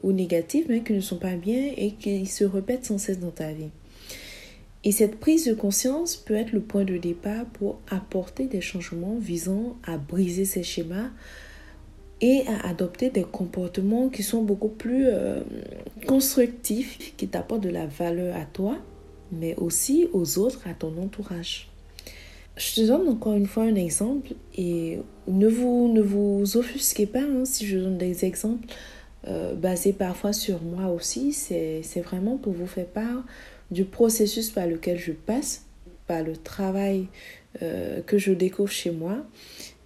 ou 0.04 0.12
négatifs, 0.12 0.68
mais 0.70 0.84
qui 0.84 0.94
ne 0.94 1.00
sont 1.00 1.18
pas 1.18 1.36
bien 1.36 1.72
et 1.76 1.94
qui 1.94 2.26
se 2.28 2.44
répètent 2.44 2.86
sans 2.86 3.00
cesse 3.00 3.20
dans 3.20 3.32
ta 3.32 3.52
vie. 3.52 3.70
Et 4.84 4.92
cette 4.92 5.20
prise 5.20 5.46
de 5.46 5.54
conscience 5.54 6.16
peut 6.16 6.36
être 6.36 6.52
le 6.52 6.62
point 6.62 6.86
de 6.86 6.98
départ 6.98 7.46
pour 7.46 7.80
apporter 7.90 8.46
des 8.46 8.62
changements 8.62 9.18
visant 9.20 9.76
à 9.86 9.98
briser 9.98 10.46
ces 10.46 10.64
schémas, 10.64 11.10
et 12.22 12.44
à 12.48 12.70
adopter 12.70 13.10
des 13.10 13.24
comportements 13.24 14.10
qui 14.10 14.24
sont 14.24 14.42
beaucoup 14.42 14.70
plus 14.70 15.06
euh, 15.08 15.42
constructifs, 16.08 17.14
qui 17.16 17.28
t'apportent 17.28 17.62
de 17.62 17.70
la 17.70 17.86
valeur 17.86 18.36
à 18.36 18.46
toi, 18.46 18.78
mais 19.32 19.56
aussi 19.58 20.08
aux 20.14 20.40
autres, 20.40 20.62
à 20.68 20.74
ton 20.74 20.98
entourage. 20.98 21.70
Je 22.56 22.74
te 22.74 22.88
donne 22.88 23.08
encore 23.08 23.34
une 23.34 23.46
fois 23.46 23.64
un 23.64 23.76
exemple 23.76 24.34
et 24.58 24.98
ne 25.28 25.48
vous, 25.48 25.92
ne 25.94 26.02
vous 26.02 26.58
offusquez 26.58 27.06
pas 27.06 27.22
hein, 27.22 27.46
si 27.46 27.68
je 27.68 27.78
donne 27.78 28.00
des 28.00 28.26
exemples 28.26 28.68
euh, 29.28 29.54
basés 29.54 29.94
parfois 29.94 30.34
sur 30.34 30.64
moi 30.64 30.88
aussi. 30.92 31.34
C'est 31.34 32.02
vraiment 32.04 32.38
pour 32.38 32.54
vous 32.54 32.66
faire 32.66 32.88
part 32.88 33.24
du 33.72 33.86
processus 33.86 34.50
par 34.50 34.68
lequel 34.68 34.98
je 34.98 35.12
passe, 35.12 35.66
par 36.08 36.24
le 36.24 36.38
travail 36.38 37.08
euh, 37.62 38.02
que 38.02 38.18
je 38.18 38.32
découvre 38.32 38.72
chez 38.72 38.92
moi 38.92 39.26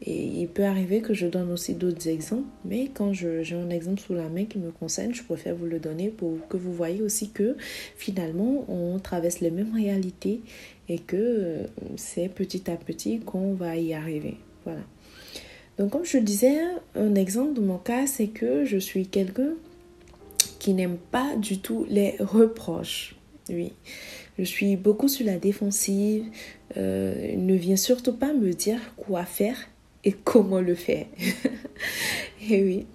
et 0.03 0.23
il 0.25 0.47
peut 0.47 0.65
arriver 0.65 1.01
que 1.01 1.13
je 1.13 1.27
donne 1.27 1.51
aussi 1.51 1.75
d'autres 1.75 2.07
exemples, 2.07 2.47
mais 2.65 2.89
quand 2.91 3.13
j'ai 3.13 3.53
un 3.53 3.69
exemple 3.69 4.01
sous 4.01 4.13
la 4.13 4.29
main 4.29 4.45
qui 4.45 4.57
me 4.57 4.71
concerne, 4.71 5.13
je 5.13 5.21
préfère 5.21 5.55
vous 5.55 5.67
le 5.67 5.79
donner 5.79 6.09
pour 6.09 6.47
que 6.47 6.57
vous 6.57 6.73
voyez 6.73 7.03
aussi 7.03 7.29
que 7.29 7.55
finalement 7.95 8.65
on 8.67 8.97
traverse 8.97 9.41
les 9.41 9.51
mêmes 9.51 9.73
réalités 9.75 10.41
et 10.89 10.97
que 10.97 11.17
euh, 11.17 11.67
c'est 11.97 12.29
petit 12.29 12.69
à 12.71 12.77
petit 12.77 13.19
qu'on 13.19 13.53
va 13.53 13.77
y 13.77 13.93
arriver. 13.93 14.37
Voilà. 14.65 14.81
Donc 15.77 15.91
comme 15.91 16.05
je 16.05 16.17
disais, 16.17 16.57
un 16.95 17.13
exemple 17.13 17.53
de 17.53 17.61
mon 17.61 17.77
cas, 17.77 18.07
c'est 18.07 18.27
que 18.27 18.65
je 18.65 18.77
suis 18.77 19.05
quelqu'un 19.05 19.53
qui 20.57 20.73
n'aime 20.73 20.97
pas 21.11 21.35
du 21.35 21.59
tout 21.59 21.85
les 21.89 22.15
reproches. 22.19 23.15
Oui, 23.51 23.73
je 24.39 24.43
suis 24.43 24.75
beaucoup 24.75 25.07
sur 25.07 25.25
la 25.25 25.37
défensive. 25.37 26.25
Euh, 26.77 27.35
ne 27.35 27.53
vient 27.55 27.75
surtout 27.75 28.13
pas 28.13 28.33
me 28.33 28.53
dire 28.53 28.79
quoi 28.95 29.25
faire 29.25 29.57
et 30.03 30.11
comment 30.23 30.61
le 30.61 30.75
faire. 30.75 31.05
et 32.49 32.63
oui. 32.63 32.85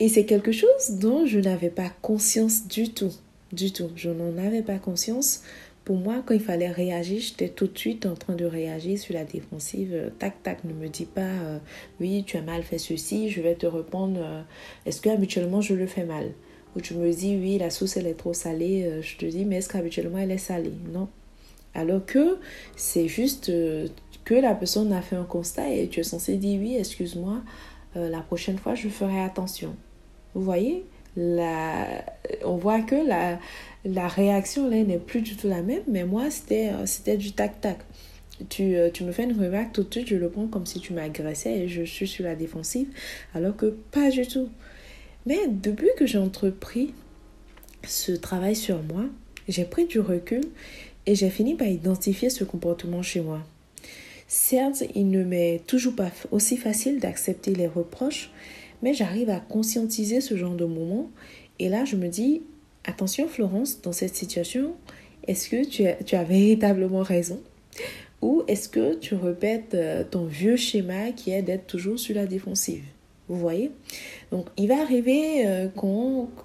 Et 0.00 0.08
c'est 0.08 0.24
quelque 0.24 0.52
chose 0.52 0.90
dont 1.00 1.26
je 1.26 1.40
n'avais 1.40 1.70
pas 1.70 1.90
conscience 2.02 2.68
du 2.68 2.92
tout. 2.92 3.12
Du 3.52 3.72
tout. 3.72 3.90
Je 3.96 4.10
n'en 4.10 4.38
avais 4.38 4.62
pas 4.62 4.78
conscience. 4.78 5.42
Pour 5.84 5.96
moi, 5.96 6.22
quand 6.24 6.34
il 6.34 6.40
fallait 6.40 6.70
réagir, 6.70 7.18
j'étais 7.18 7.48
tout 7.48 7.66
de 7.66 7.76
suite 7.76 8.04
en 8.04 8.14
train 8.14 8.34
de 8.34 8.44
réagir 8.44 8.98
sur 8.98 9.14
la 9.14 9.24
défensive. 9.24 10.12
Tac, 10.18 10.42
tac, 10.42 10.62
ne 10.64 10.74
me 10.74 10.88
dis 10.88 11.06
pas, 11.06 11.22
euh, 11.22 11.58
oui, 11.98 12.24
tu 12.26 12.36
as 12.36 12.42
mal 12.42 12.62
fait 12.62 12.76
ceci, 12.76 13.30
je 13.30 13.40
vais 13.40 13.54
te 13.54 13.64
répondre, 13.64 14.20
euh, 14.22 14.42
est-ce 14.84 15.00
que 15.00 15.08
habituellement 15.08 15.62
je 15.62 15.72
le 15.72 15.86
fais 15.86 16.04
mal? 16.04 16.32
Ou 16.76 16.80
tu 16.80 16.94
me 16.94 17.12
dis, 17.12 17.36
oui, 17.36 17.58
la 17.58 17.70
sauce 17.70 17.96
elle 17.96 18.06
est 18.06 18.18
trop 18.18 18.34
salée, 18.34 19.00
je 19.02 19.16
te 19.16 19.26
dis, 19.26 19.44
mais 19.44 19.56
est-ce 19.56 19.68
qu'habituellement 19.68 20.18
elle 20.18 20.30
est 20.30 20.38
salée? 20.38 20.74
Non. 20.92 21.08
Alors 21.74 22.04
que 22.04 22.38
c'est 22.76 23.08
juste, 23.08 23.50
que 24.28 24.34
la 24.34 24.54
personne 24.54 24.92
a 24.92 25.00
fait 25.00 25.16
un 25.16 25.24
constat 25.24 25.70
et 25.70 25.88
tu 25.88 26.00
es 26.00 26.02
censé 26.02 26.36
dire 26.36 26.60
oui, 26.60 26.76
excuse-moi, 26.76 27.40
euh, 27.96 28.10
la 28.10 28.20
prochaine 28.20 28.58
fois 28.58 28.74
je 28.74 28.90
ferai 28.90 29.20
attention. 29.20 29.74
Vous 30.34 30.42
voyez? 30.42 30.84
La, 31.16 32.04
on 32.44 32.56
voit 32.56 32.82
que 32.82 32.94
la, 32.94 33.38
la 33.86 34.06
réaction 34.06 34.68
là 34.68 34.84
n'est 34.84 34.98
plus 34.98 35.22
du 35.22 35.34
tout 35.34 35.48
la 35.48 35.62
même, 35.62 35.82
mais 35.88 36.04
moi 36.04 36.30
c'était, 36.30 36.68
euh, 36.68 36.84
c'était 36.84 37.16
du 37.16 37.32
tac-tac. 37.32 37.78
Tu, 38.50 38.76
euh, 38.76 38.90
tu 38.90 39.02
me 39.04 39.12
fais 39.12 39.24
une 39.24 39.32
remarque 39.32 39.72
tout 39.72 39.82
de 39.82 39.90
suite, 39.90 40.08
je 40.08 40.16
le 40.16 40.28
prends 40.28 40.46
comme 40.46 40.66
si 40.66 40.80
tu 40.80 40.92
m'agressais 40.92 41.60
et 41.60 41.68
je 41.68 41.82
suis 41.82 42.06
sur 42.06 42.24
la 42.24 42.34
défensive, 42.34 42.88
alors 43.34 43.56
que 43.56 43.66
pas 43.66 44.10
du 44.10 44.26
tout. 44.26 44.50
Mais 45.28 45.46
depuis 45.46 45.90
que 45.98 46.06
j'ai 46.06 46.16
entrepris 46.16 46.94
ce 47.86 48.12
travail 48.12 48.56
sur 48.56 48.82
moi, 48.82 49.04
j'ai 49.46 49.64
pris 49.64 49.84
du 49.84 50.00
recul 50.00 50.40
et 51.04 51.14
j'ai 51.14 51.28
fini 51.28 51.54
par 51.54 51.68
identifier 51.68 52.30
ce 52.30 52.44
comportement 52.44 53.02
chez 53.02 53.20
moi. 53.20 53.42
Certes, 54.26 54.84
il 54.94 55.10
ne 55.10 55.22
m'est 55.24 55.60
toujours 55.66 55.94
pas 55.94 56.10
aussi 56.30 56.56
facile 56.56 56.98
d'accepter 56.98 57.54
les 57.54 57.66
reproches, 57.66 58.30
mais 58.80 58.94
j'arrive 58.94 59.28
à 59.28 59.38
conscientiser 59.38 60.22
ce 60.22 60.34
genre 60.34 60.54
de 60.54 60.64
moment. 60.64 61.10
Et 61.58 61.68
là, 61.68 61.84
je 61.84 61.96
me 61.96 62.08
dis, 62.08 62.40
attention 62.84 63.28
Florence, 63.28 63.82
dans 63.82 63.92
cette 63.92 64.16
situation, 64.16 64.76
est-ce 65.26 65.50
que 65.50 65.62
tu 65.68 65.86
as, 65.86 66.02
tu 66.04 66.16
as 66.16 66.24
véritablement 66.24 67.02
raison? 67.02 67.38
Ou 68.22 68.44
est-ce 68.48 68.70
que 68.70 68.94
tu 68.94 69.14
répètes 69.14 69.74
euh, 69.74 70.04
ton 70.10 70.24
vieux 70.24 70.56
schéma 70.56 71.12
qui 71.12 71.32
est 71.32 71.42
d'être 71.42 71.66
toujours 71.66 71.98
sur 71.98 72.14
la 72.14 72.24
défensive? 72.24 72.84
Vous 73.28 73.36
voyez? 73.36 73.72
Donc, 74.30 74.46
il 74.56 74.68
va 74.68 74.80
arriver 74.80 75.46
euh, 75.46 75.68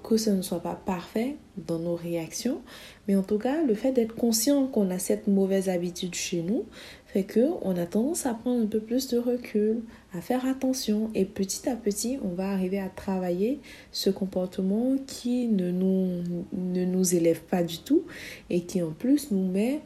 que 0.04 0.18
ce 0.18 0.30
ne 0.30 0.42
soit 0.42 0.60
pas 0.60 0.75
parfait 0.86 1.38
dans 1.56 1.80
nos 1.80 1.96
réactions, 1.96 2.62
mais 3.08 3.16
en 3.16 3.24
tout 3.24 3.38
cas, 3.38 3.63
le 3.63 3.75
fait 3.75 3.92
d'être 3.92 4.16
conscient 4.16 4.68
qu'on 4.68 4.90
a 4.90 5.00
cette 5.00 5.28
mauvaise 5.28 5.70
habitude 5.70 6.16
chez 6.16 6.42
nous 6.42 6.66
fait 7.13 7.24
que 7.24 7.48
on 7.62 7.78
a 7.78 7.86
tendance 7.86 8.25
à 8.25 8.34
prendre 8.34 8.63
un 8.63 8.66
peu 8.66 8.80
plus 8.80 9.08
de 9.10 9.20
recul, 9.20 9.84
à 10.13 10.22
faire 10.22 10.48
attention 10.48 11.12
et 11.13 11.25
petit 11.25 11.70
à 11.70 11.75
petit, 11.75 12.18
on 12.24 12.30
va 12.30 12.50
arriver 12.50 12.80
à 12.80 12.90
travailler 12.90 13.60
ce 13.92 14.10
comportement 14.10 14.96
qui 15.06 15.48
ne 15.48 15.70
nous, 15.70 16.24
ne 16.54 16.86
nous 16.86 17.16
élève 17.16 17.42
pas 17.42 17.62
du 17.62 17.78
tout 17.78 18.04
et 18.50 18.62
qui 18.62 18.82
en 18.82 18.92
plus 18.92 19.30
nous 19.30 19.46
met 19.46 19.82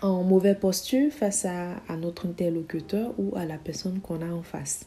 en 0.00 0.22
mauvaise 0.22 0.56
posture 0.58 1.12
face 1.12 1.44
à, 1.44 1.96
notre 1.96 2.26
interlocuteur 2.26 3.12
ou 3.18 3.36
à 3.36 3.44
la 3.44 3.58
personne 3.58 4.00
qu'on 4.00 4.22
a 4.22 4.32
en 4.32 4.42
face. 4.42 4.86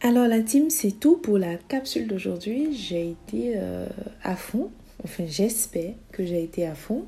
Alors 0.00 0.28
la 0.28 0.40
team, 0.42 0.70
c'est 0.70 0.92
tout 0.92 1.16
pour 1.16 1.38
la 1.38 1.56
capsule 1.56 2.06
d'aujourd'hui. 2.06 2.72
J'ai 2.72 3.10
été 3.10 3.54
euh, 3.56 3.86
à 4.22 4.36
fond, 4.36 4.70
enfin 5.02 5.24
j'espère 5.26 5.94
que 6.12 6.24
j'ai 6.24 6.40
été 6.42 6.66
à 6.66 6.76
fond. 6.76 7.04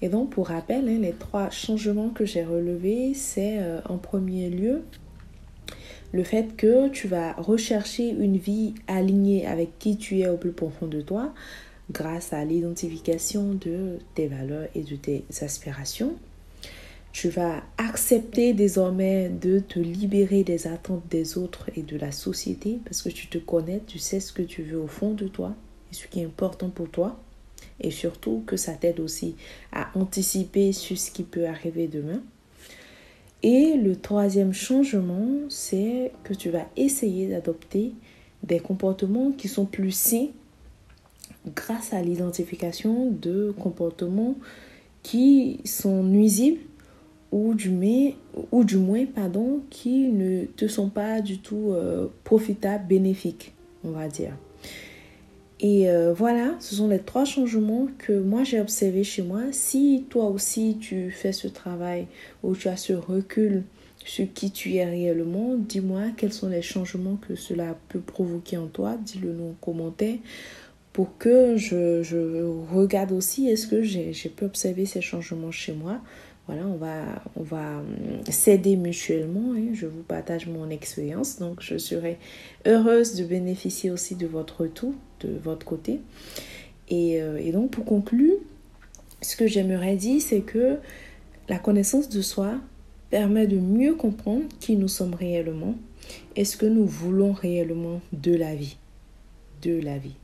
Et 0.00 0.08
donc, 0.08 0.30
pour 0.30 0.48
rappel, 0.48 0.88
hein, 0.88 0.98
les 1.00 1.12
trois 1.12 1.50
changements 1.50 2.10
que 2.10 2.24
j'ai 2.24 2.44
relevés, 2.44 3.14
c'est 3.14 3.58
euh, 3.58 3.80
en 3.88 3.98
premier 3.98 4.48
lieu 4.48 4.82
le 6.12 6.22
fait 6.22 6.56
que 6.56 6.88
tu 6.88 7.08
vas 7.08 7.32
rechercher 7.32 8.10
une 8.10 8.36
vie 8.36 8.74
alignée 8.86 9.48
avec 9.48 9.80
qui 9.80 9.96
tu 9.96 10.20
es 10.20 10.28
au 10.28 10.36
plus 10.36 10.52
profond 10.52 10.86
de 10.86 11.00
toi 11.00 11.34
grâce 11.90 12.32
à 12.32 12.44
l'identification 12.44 13.54
de 13.54 13.98
tes 14.14 14.28
valeurs 14.28 14.68
et 14.76 14.82
de 14.82 14.94
tes 14.94 15.24
aspirations. 15.40 16.14
Tu 17.14 17.28
vas 17.28 17.62
accepter 17.78 18.54
désormais 18.54 19.28
de 19.28 19.60
te 19.60 19.78
libérer 19.78 20.42
des 20.42 20.66
attentes 20.66 21.04
des 21.08 21.38
autres 21.38 21.70
et 21.76 21.82
de 21.82 21.96
la 21.96 22.10
société 22.10 22.80
parce 22.84 23.02
que 23.02 23.08
tu 23.08 23.28
te 23.28 23.38
connais, 23.38 23.80
tu 23.86 24.00
sais 24.00 24.18
ce 24.18 24.32
que 24.32 24.42
tu 24.42 24.64
veux 24.64 24.80
au 24.80 24.88
fond 24.88 25.12
de 25.12 25.28
toi 25.28 25.54
et 25.92 25.94
ce 25.94 26.08
qui 26.08 26.20
est 26.20 26.24
important 26.24 26.70
pour 26.70 26.90
toi 26.90 27.16
et 27.78 27.92
surtout 27.92 28.42
que 28.48 28.56
ça 28.56 28.72
t'aide 28.72 28.98
aussi 28.98 29.36
à 29.70 29.96
anticiper 29.96 30.72
sur 30.72 30.98
ce 30.98 31.12
qui 31.12 31.22
peut 31.22 31.46
arriver 31.46 31.86
demain. 31.86 32.20
Et 33.44 33.76
le 33.76 33.94
troisième 33.94 34.52
changement, 34.52 35.28
c'est 35.48 36.10
que 36.24 36.34
tu 36.34 36.50
vas 36.50 36.66
essayer 36.76 37.28
d'adopter 37.28 37.92
des 38.42 38.58
comportements 38.58 39.30
qui 39.30 39.46
sont 39.46 39.66
plus 39.66 39.92
sains 39.92 40.30
grâce 41.54 41.92
à 41.92 42.02
l'identification 42.02 43.12
de 43.12 43.54
comportements 43.56 44.34
qui 45.04 45.60
sont 45.64 46.02
nuisibles 46.02 46.58
ou 47.34 47.52
du, 47.54 47.68
ou 48.52 48.62
du 48.62 48.76
moins 48.76 49.04
pardon, 49.06 49.60
qui 49.68 50.08
ne 50.08 50.44
te 50.44 50.68
sont 50.68 50.88
pas 50.88 51.20
du 51.20 51.38
tout 51.38 51.72
euh, 51.72 52.06
profitables, 52.22 52.86
bénéfiques, 52.86 53.52
on 53.82 53.90
va 53.90 54.06
dire. 54.06 54.36
Et 55.58 55.90
euh, 55.90 56.12
voilà, 56.12 56.54
ce 56.60 56.76
sont 56.76 56.86
les 56.86 57.00
trois 57.00 57.24
changements 57.24 57.88
que 57.98 58.12
moi 58.12 58.44
j'ai 58.44 58.60
observés 58.60 59.02
chez 59.02 59.22
moi. 59.22 59.40
Si 59.50 60.04
toi 60.08 60.26
aussi 60.26 60.76
tu 60.80 61.10
fais 61.10 61.32
ce 61.32 61.48
travail 61.48 62.06
ou 62.44 62.54
tu 62.54 62.68
as 62.68 62.76
ce 62.76 62.92
recul 62.92 63.64
sur 64.04 64.32
qui 64.32 64.52
tu 64.52 64.74
es 64.74 64.84
réellement, 64.84 65.56
dis-moi 65.56 66.02
quels 66.16 66.32
sont 66.32 66.48
les 66.48 66.62
changements 66.62 67.16
que 67.16 67.34
cela 67.34 67.76
peut 67.88 68.00
provoquer 68.00 68.58
en 68.58 68.68
toi. 68.68 68.96
Dis-le 69.04 69.32
nous 69.32 69.50
en 69.50 69.54
commentaire 69.60 70.18
pour 70.92 71.18
que 71.18 71.56
je, 71.56 72.04
je 72.04 72.44
regarde 72.72 73.10
aussi 73.10 73.48
est-ce 73.48 73.66
que 73.66 73.82
j'ai 73.82 74.12
pu 74.12 74.44
observer 74.44 74.86
ces 74.86 75.00
changements 75.00 75.50
chez 75.50 75.72
moi. 75.72 76.00
Voilà, 76.46 76.66
on 76.66 76.76
va, 76.76 77.22
on 77.36 77.42
va 77.42 77.78
hum, 77.78 78.24
s'aider 78.30 78.76
mutuellement. 78.76 79.54
Hein. 79.56 79.72
Je 79.72 79.86
vous 79.86 80.02
partage 80.02 80.46
mon 80.46 80.68
expérience. 80.70 81.38
Donc, 81.38 81.60
je 81.60 81.78
serai 81.78 82.18
heureuse 82.66 83.14
de 83.14 83.24
bénéficier 83.24 83.90
aussi 83.90 84.14
de 84.14 84.26
votre 84.26 84.62
retour, 84.62 84.92
de 85.20 85.30
votre 85.42 85.64
côté. 85.64 86.00
Et, 86.88 87.22
euh, 87.22 87.38
et 87.38 87.50
donc, 87.50 87.70
pour 87.70 87.84
conclure, 87.84 88.36
ce 89.22 89.36
que 89.36 89.46
j'aimerais 89.46 89.96
dire, 89.96 90.20
c'est 90.20 90.42
que 90.42 90.76
la 91.48 91.58
connaissance 91.58 92.08
de 92.08 92.20
soi 92.20 92.54
permet 93.10 93.46
de 93.46 93.58
mieux 93.58 93.94
comprendre 93.94 94.44
qui 94.60 94.76
nous 94.76 94.88
sommes 94.88 95.14
réellement 95.14 95.76
et 96.36 96.44
ce 96.44 96.56
que 96.56 96.66
nous 96.66 96.86
voulons 96.86 97.32
réellement 97.32 98.00
de 98.12 98.34
la 98.34 98.54
vie. 98.54 98.76
De 99.62 99.80
la 99.80 99.96
vie. 99.98 100.16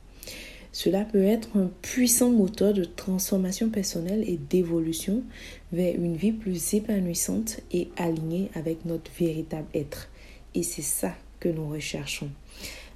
Cela 0.71 1.03
peut 1.03 1.23
être 1.23 1.57
un 1.57 1.69
puissant 1.81 2.31
moteur 2.31 2.73
de 2.73 2.85
transformation 2.85 3.69
personnelle 3.69 4.23
et 4.25 4.37
d'évolution 4.37 5.23
vers 5.73 5.95
une 5.95 6.15
vie 6.15 6.31
plus 6.31 6.73
épanouissante 6.73 7.59
et 7.73 7.89
alignée 7.97 8.49
avec 8.55 8.85
notre 8.85 9.11
véritable 9.19 9.67
être. 9.73 10.09
Et 10.55 10.63
c'est 10.63 10.81
ça 10.81 11.13
que 11.39 11.49
nous 11.49 11.67
recherchons. 11.67 12.29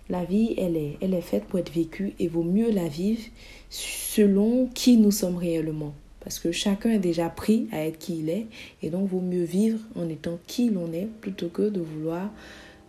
La 0.07 0.23
vie, 0.23 0.53
elle 0.57 0.77
est, 0.77 0.97
elle 1.01 1.13
est 1.13 1.21
faite 1.21 1.45
pour 1.45 1.59
être 1.59 1.73
vécue 1.73 2.13
et 2.19 2.27
vaut 2.27 2.43
mieux 2.43 2.71
la 2.71 2.87
vivre 2.87 3.23
selon 3.69 4.67
qui 4.73 4.97
nous 4.97 5.11
sommes 5.11 5.37
réellement. 5.37 5.93
Parce 6.21 6.39
que 6.39 6.51
chacun 6.51 6.91
est 6.91 6.99
déjà 6.99 7.29
pris 7.29 7.67
à 7.71 7.85
être 7.85 7.97
qui 7.97 8.19
il 8.19 8.29
est. 8.29 8.47
Et 8.81 8.89
donc, 8.89 9.09
vaut 9.09 9.21
mieux 9.21 9.43
vivre 9.43 9.79
en 9.95 10.07
étant 10.07 10.39
qui 10.47 10.69
l'on 10.69 10.91
est 10.93 11.07
plutôt 11.21 11.49
que 11.49 11.69
de 11.69 11.81
vouloir 11.81 12.31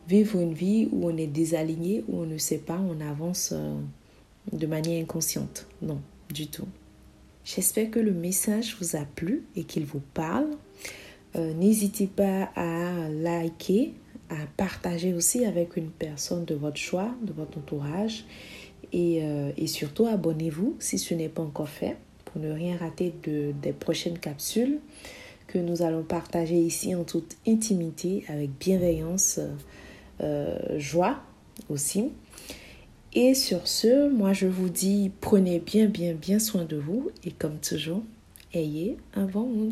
vivre 0.09 0.38
une 0.38 0.55
vie 0.55 0.88
où 0.92 1.09
on 1.09 1.16
est 1.16 1.27
désaligné, 1.27 2.05
où 2.09 2.20
on 2.20 2.27
ne 2.27 2.38
sait 2.38 2.59
pas, 2.59 2.81
on 2.81 3.01
avance. 3.01 3.51
Euh, 3.53 3.75
de 4.53 4.67
manière 4.67 5.03
inconsciente. 5.03 5.67
Non, 5.83 6.01
du 6.33 6.47
tout. 6.49 6.69
J'espère 7.45 7.91
que 7.91 8.01
le 8.01 8.13
message 8.13 8.77
vous 8.81 8.97
a 8.97 9.05
plu 9.05 9.45
et 9.55 9.65
qu'il 9.65 9.85
vous 9.85 10.03
parle. 10.15 10.51
Euh, 11.37 11.53
n'hésitez 11.55 12.07
pas 12.07 12.51
à 12.57 13.09
liker, 13.09 13.93
à 14.31 14.37
partager 14.57 15.15
aussi 15.15 15.45
avec 15.45 15.77
une 15.77 15.91
personne 15.91 16.45
de 16.45 16.55
votre 16.55 16.77
choix, 16.77 17.11
de 17.23 17.33
votre 17.33 17.59
entourage. 17.59 18.25
Et, 18.93 19.23
euh, 19.23 19.53
surtout, 19.67 20.07
abonnez-vous 20.07 20.77
si 20.79 20.99
ce 20.99 21.15
n'est 21.15 21.29
pas 21.29 21.43
encore 21.43 21.69
fait 21.69 21.97
pour 22.25 22.41
ne 22.41 22.51
rien 22.51 22.77
rater 22.77 23.15
de, 23.25 23.53
des 23.63 23.73
prochaines 23.73 24.19
capsules 24.19 24.79
que 25.47 25.59
nous 25.59 25.83
allons 25.83 26.03
partager 26.03 26.57
ici 26.57 26.95
en 26.95 27.05
toute 27.05 27.37
intimité, 27.47 28.25
avec 28.29 28.51
bienveillance, 28.59 29.39
euh, 30.21 30.79
joie 30.79 31.19
aussi. 31.69 32.11
Et 33.12 33.35
sur 33.35 33.66
ce, 33.66 34.11
moi 34.11 34.33
je 34.33 34.47
vous 34.47 34.69
dis, 34.69 35.11
prenez 35.21 35.59
bien, 35.59 35.87
bien, 35.87 36.14
bien 36.14 36.38
soin 36.38 36.64
de 36.64 36.77
vous 36.77 37.11
et 37.25 37.31
comme 37.31 37.59
toujours, 37.59 38.03
ayez 38.53 38.99
un 39.14 39.25
bon. 39.25 39.71